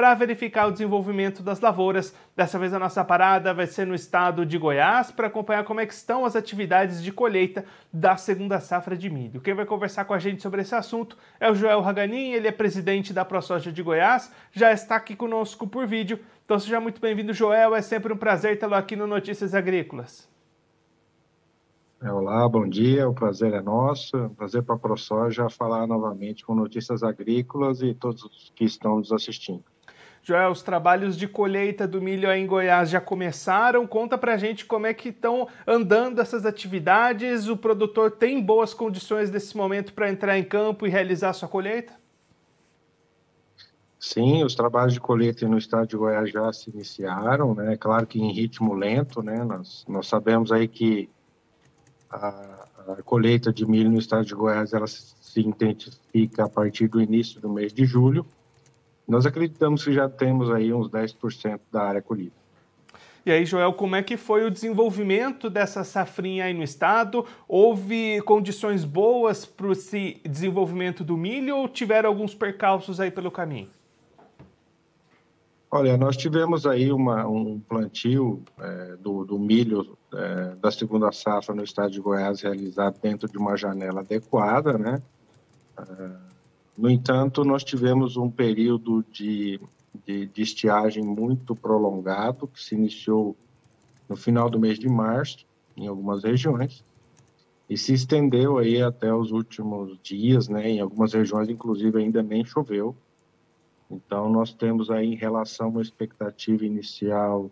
[0.00, 2.14] para verificar o desenvolvimento das lavouras.
[2.34, 5.84] Dessa vez a nossa parada vai ser no estado de Goiás para acompanhar como é
[5.84, 9.42] estão as atividades de colheita da segunda safra de milho.
[9.42, 12.50] Quem vai conversar com a gente sobre esse assunto é o Joel Raganin, ele é
[12.50, 16.18] presidente da ProSoja de Goiás, já está aqui conosco por vídeo.
[16.46, 20.30] Então seja muito bem-vindo, Joel, é sempre um prazer tê-lo aqui no Notícias Agrícolas.
[22.02, 26.42] É, olá, bom dia, o prazer é nosso, é prazer para a ProSoja falar novamente
[26.42, 29.62] com Notícias Agrícolas e todos que estão nos assistindo.
[30.22, 33.86] Joel, os trabalhos de colheita do milho aí em Goiás já começaram.
[33.86, 37.48] Conta pra gente como é que estão andando essas atividades.
[37.48, 41.98] O produtor tem boas condições nesse momento para entrar em campo e realizar sua colheita?
[43.98, 47.76] Sim, os trabalhos de colheita no estado de Goiás já se iniciaram, né?
[47.76, 49.42] Claro que em ritmo lento, né?
[49.44, 51.08] Nós, nós sabemos aí que
[52.10, 57.00] a, a colheita de milho no estado de Goiás ela se intensifica a partir do
[57.00, 58.26] início do mês de julho
[59.10, 62.32] nós acreditamos que já temos aí uns 10% da área colhida.
[63.26, 67.26] E aí, Joel, como é que foi o desenvolvimento dessa safrinha aí no estado?
[67.46, 73.68] Houve condições boas para esse desenvolvimento do milho ou tiveram alguns percalços aí pelo caminho?
[75.70, 81.54] Olha, nós tivemos aí uma, um plantio é, do, do, milho é, da segunda safra
[81.54, 85.00] no estado de Goiás realizado dentro de uma janela adequada, né?
[85.78, 86.10] É,
[86.76, 89.60] no entanto, nós tivemos um período de,
[90.06, 93.36] de, de estiagem muito prolongado, que se iniciou
[94.08, 95.46] no final do mês de março,
[95.76, 96.84] em algumas regiões,
[97.68, 100.68] e se estendeu aí até os últimos dias, né?
[100.68, 102.96] Em algumas regiões, inclusive, ainda nem choveu.
[103.88, 107.50] Então, nós temos aí, em relação à expectativa inicial,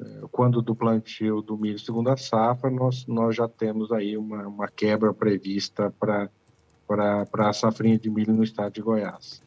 [0.00, 4.68] eh, quando do plantio do milho segunda safra, nós, nós já temos aí uma, uma
[4.68, 6.28] quebra prevista para
[6.96, 9.42] para a safrinha de milho no estado de Goiás.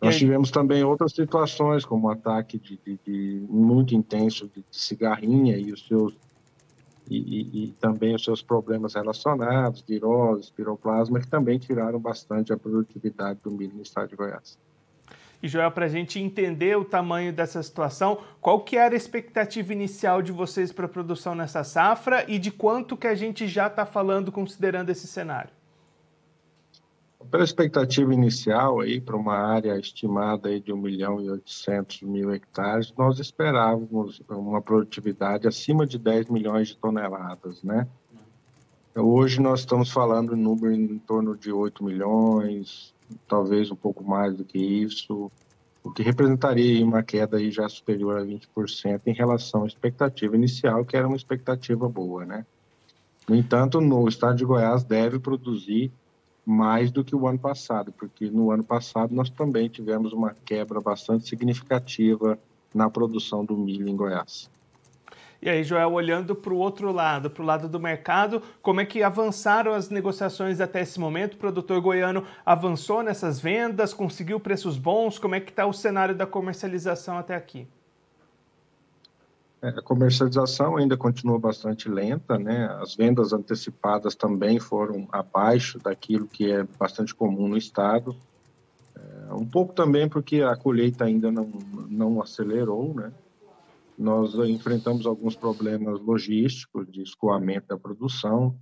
[0.00, 4.76] Nós tivemos também outras situações, como o ataque de, de, de muito intenso de, de,
[4.76, 6.14] cigarrinha e os seus
[7.08, 12.56] e, e, e, também os seus problemas relacionados, virose, piroplasma, que também tiraram bastante a
[12.56, 14.58] produtividade do milho no estado de Goiás.
[15.42, 19.74] E Joel, para a gente entender o tamanho dessa situação, qual que era a expectativa
[19.74, 23.66] inicial de vocês para a produção nessa safra e de quanto que a gente já
[23.66, 25.50] está falando considerando esse cenário?
[27.30, 32.32] Pela expectativa inicial, aí, para uma área estimada aí de 1 milhão e 800 mil
[32.32, 37.86] hectares, nós esperávamos uma produtividade acima de 10 milhões de toneladas, né?
[38.96, 42.94] Hoje nós estamos falando em número em torno de 8 milhões,
[43.26, 45.30] talvez um pouco mais do que isso,
[45.82, 50.84] o que representaria uma queda aí já superior a 20% em relação à expectativa inicial,
[50.84, 52.46] que era uma expectativa boa, né?
[53.28, 55.90] No entanto, no estado de Goiás deve produzir
[56.44, 60.80] mais do que o ano passado, porque no ano passado nós também tivemos uma quebra
[60.80, 62.38] bastante significativa
[62.74, 64.50] na produção do milho em Goiás.
[65.40, 68.86] E aí, Joel, olhando para o outro lado, para o lado do mercado, como é
[68.86, 71.34] que avançaram as negociações até esse momento?
[71.34, 75.18] O produtor goiano avançou nessas vendas, conseguiu preços bons?
[75.18, 77.68] Como é que está o cenário da comercialização até aqui?
[79.64, 82.66] É, a comercialização ainda continua bastante lenta, né?
[82.82, 88.14] As vendas antecipadas também foram abaixo daquilo que é bastante comum no estado.
[88.94, 91.50] É, um pouco também porque a colheita ainda não,
[91.88, 93.10] não acelerou, né?
[93.96, 98.54] Nós enfrentamos alguns problemas logísticos de escoamento da produção,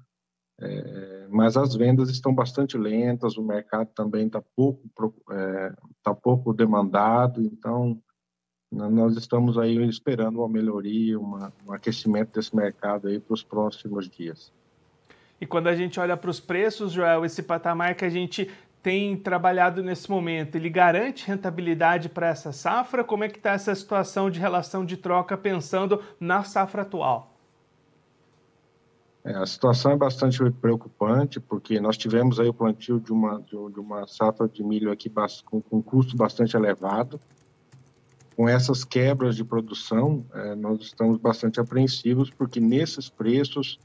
[0.60, 4.88] é, mas as vendas estão bastante lentas, o mercado também está pouco,
[5.32, 8.00] é, tá pouco demandado, então
[8.72, 14.08] nós estamos aí esperando uma melhoria, uma, um aquecimento desse mercado aí para os próximos
[14.08, 14.50] dias.
[15.38, 18.48] E quando a gente olha para os preços, Joel, esse patamar que a gente
[18.82, 23.04] tem trabalhado nesse momento, ele garante rentabilidade para essa safra?
[23.04, 27.32] Como é que está essa situação de relação de troca pensando na safra atual?
[29.24, 33.78] É, a situação é bastante preocupante, porque nós tivemos aí o plantio de uma, de
[33.78, 35.08] uma safra de milho aqui
[35.44, 37.20] com, com custo bastante elevado,
[38.36, 43.78] com essas quebras de produção, é, nós estamos bastante apreensivos, porque nesses preços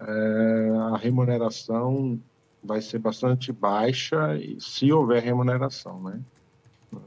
[0.00, 2.20] é, a remuneração
[2.62, 6.20] vai ser bastante baixa, e se houver remuneração, né?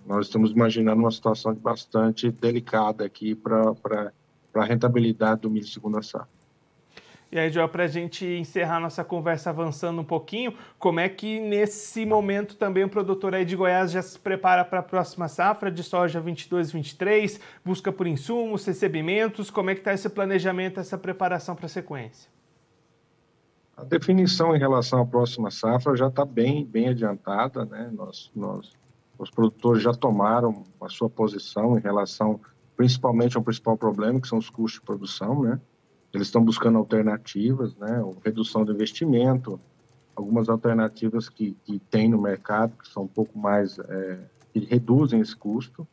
[0.05, 4.11] Nós estamos imaginando uma situação bastante delicada aqui para
[4.53, 6.36] a rentabilidade do milho segunda safra.
[7.37, 11.39] E aí, Joel, para a gente encerrar nossa conversa avançando um pouquinho, como é que
[11.39, 15.69] nesse momento também o produtor aí de Goiás já se prepara para a próxima safra
[15.69, 21.55] de soja 22-23, busca por insumos, recebimentos, como é que está esse planejamento, essa preparação
[21.55, 22.27] para a sequência?
[23.77, 27.91] A definição em relação à próxima safra já está bem, bem adiantada, né?
[27.93, 28.71] Nós, nós,
[29.15, 32.41] os produtores já tomaram a sua posição em relação,
[32.75, 35.61] principalmente ao principal problema, que são os custos de produção, né?
[36.13, 38.01] Eles estão buscando alternativas, né?
[38.23, 39.59] Redução do investimento,
[40.15, 44.19] algumas alternativas que, que tem no mercado, que são um pouco mais, é,
[44.53, 45.87] que reduzem esse custo.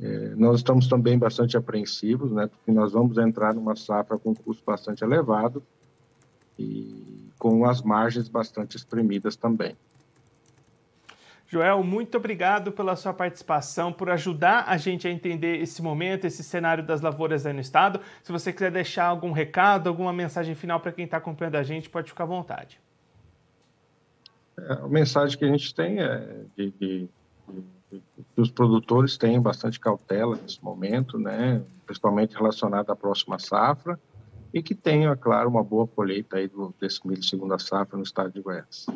[0.00, 2.46] É, nós estamos também bastante apreensivos, né?
[2.46, 5.62] Porque nós vamos entrar numa safra com custo bastante elevado
[6.58, 9.76] e com as margens bastante espremidas também.
[11.54, 16.42] Joel, muito obrigado pela sua participação, por ajudar a gente a entender esse momento, esse
[16.42, 18.00] cenário das lavouras aí no estado.
[18.24, 21.88] Se você quiser deixar algum recado, alguma mensagem final para quem está acompanhando a gente,
[21.88, 22.80] pode ficar à vontade.
[24.58, 27.08] É, a mensagem que a gente tem é de, de,
[27.92, 28.02] de,
[28.34, 33.96] que os produtores tenham bastante cautela nesse momento, né, principalmente relacionado à próxima safra,
[34.52, 38.02] e que tenham, é claro, uma boa colheita aí do, desse milho segunda safra no
[38.02, 38.86] estado de Goiás.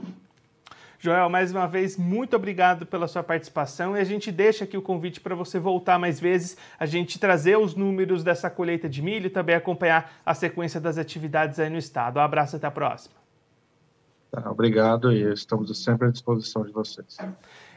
[1.00, 4.82] Joel, mais uma vez, muito obrigado pela sua participação e a gente deixa aqui o
[4.82, 9.26] convite para você voltar mais vezes, a gente trazer os números dessa colheita de milho
[9.26, 12.18] e também acompanhar a sequência das atividades aí no estado.
[12.18, 13.14] Um abraço e até a próxima.
[14.30, 17.16] Tá, obrigado e estamos sempre à disposição de vocês.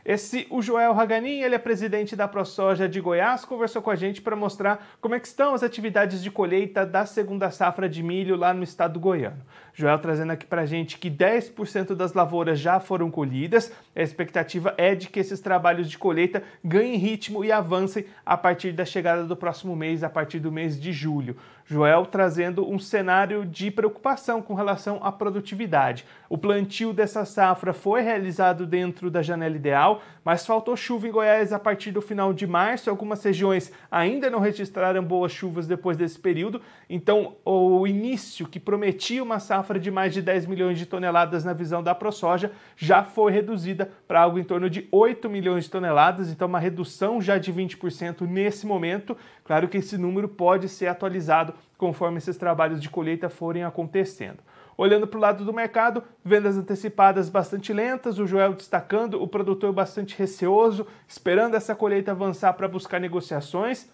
[0.04, 4.20] Esse, o Joel Haganin, ele é presidente da ProSoja de Goiás, conversou com a gente
[4.20, 8.52] para mostrar como é estão as atividades de colheita da segunda safra de milho lá
[8.52, 9.42] no estado goiano.
[9.74, 13.72] Joel trazendo aqui para a gente que 10% das lavouras já foram colhidas.
[13.96, 18.74] A expectativa é de que esses trabalhos de colheita ganhem ritmo e avancem a partir
[18.74, 21.38] da chegada do próximo mês, a partir do mês de julho.
[21.66, 26.06] Joel trazendo um cenário de preocupação com relação à produtividade.
[26.28, 31.54] O plantio dessa safra foi realizado dentro da janela ideal, mas faltou chuva em Goiás
[31.54, 32.90] a partir do final de março.
[32.90, 39.24] Algumas regiões ainda não registraram boas chuvas depois desse período, então o início que prometia
[39.24, 43.31] uma safra de mais de 10 milhões de toneladas na visão da ProSoja já foi
[43.31, 47.52] reduzida para algo em torno de 8 milhões de toneladas, então uma redução já de
[47.54, 49.16] 20% nesse momento.
[49.44, 54.40] Claro que esse número pode ser atualizado conforme esses trabalhos de colheita forem acontecendo.
[54.78, 59.72] Olhando para o lado do mercado, vendas antecipadas bastante lentas, o Joel destacando o produtor
[59.72, 63.90] bastante receoso, esperando essa colheita avançar para buscar negociações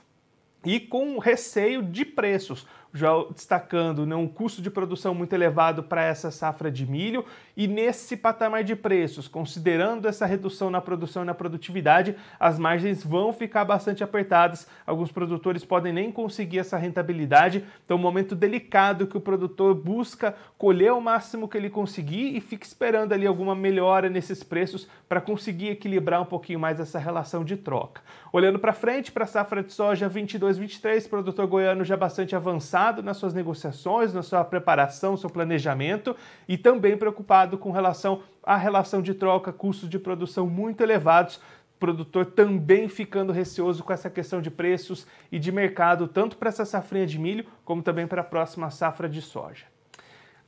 [0.65, 2.65] e com receio de preços
[2.97, 7.23] já destacando né, um custo de produção muito elevado para essa safra de milho
[7.55, 13.03] e nesse patamar de preços, considerando essa redução na produção e na produtividade, as margens
[13.03, 14.67] vão ficar bastante apertadas.
[14.85, 17.63] Alguns produtores podem nem conseguir essa rentabilidade.
[17.83, 22.35] Então, é um momento delicado que o produtor busca colher o máximo que ele conseguir
[22.35, 26.99] e fica esperando ali alguma melhora nesses preços para conseguir equilibrar um pouquinho mais essa
[26.99, 28.01] relação de troca.
[28.31, 33.17] Olhando para frente, para a safra de soja 22-23, produtor goiano já bastante avançado nas
[33.17, 36.15] suas negociações, na sua preparação, seu planejamento
[36.47, 41.39] e também preocupado com relação à relação de troca, custos de produção muito elevados,
[41.79, 46.65] produtor também ficando receoso com essa questão de preços e de mercado, tanto para essa
[46.65, 49.65] safrinha de milho, como também para a próxima safra de soja.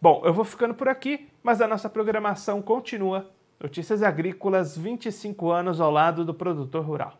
[0.02, 3.30] Bom, eu vou ficando por aqui, mas a nossa programação continua.
[3.60, 7.20] Notícias Agrícolas, 25 anos ao lado do produtor rural.